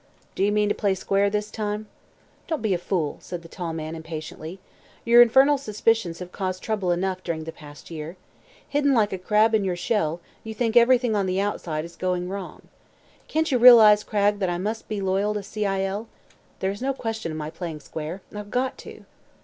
[0.33, 1.85] "Do you mean to play square, this time?"
[2.47, 4.59] "Don't be a fool," said the tall man impatiently.
[5.05, 8.17] "Your infernal suspicions have caused trouble enough, during the past year.
[8.67, 12.29] Hidden like a crab in your shell, you think everything on the outside is going
[12.29, 12.63] wrong.
[13.27, 15.67] Can't you realize, Cragg, that I must be loyal to C.
[15.67, 15.83] I.
[15.83, 16.07] L.?
[16.61, 19.05] There's no question of my playing square; I've got to."